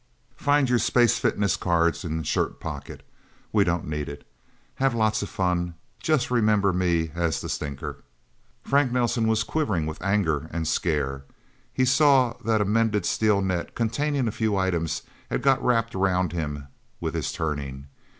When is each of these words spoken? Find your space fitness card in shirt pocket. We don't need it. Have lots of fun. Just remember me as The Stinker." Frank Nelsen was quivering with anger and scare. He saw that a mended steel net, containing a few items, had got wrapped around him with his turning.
Find 0.37 0.67
your 0.67 0.79
space 0.79 1.19
fitness 1.19 1.55
card 1.55 2.03
in 2.03 2.23
shirt 2.23 2.59
pocket. 2.59 3.05
We 3.53 3.63
don't 3.63 3.85
need 3.87 4.09
it. 4.09 4.25
Have 4.77 4.95
lots 4.95 5.21
of 5.21 5.29
fun. 5.29 5.75
Just 6.01 6.31
remember 6.31 6.73
me 6.73 7.11
as 7.13 7.39
The 7.39 7.47
Stinker." 7.47 7.97
Frank 8.63 8.91
Nelsen 8.91 9.27
was 9.27 9.43
quivering 9.43 9.85
with 9.85 10.01
anger 10.01 10.47
and 10.51 10.67
scare. 10.67 11.25
He 11.71 11.85
saw 11.85 12.33
that 12.43 12.61
a 12.61 12.65
mended 12.65 13.05
steel 13.05 13.41
net, 13.43 13.75
containing 13.75 14.27
a 14.27 14.31
few 14.31 14.57
items, 14.57 15.03
had 15.29 15.43
got 15.43 15.63
wrapped 15.63 15.93
around 15.93 16.31
him 16.33 16.67
with 16.99 17.13
his 17.13 17.31
turning. 17.31 17.85